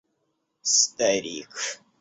[0.73, 1.53] старик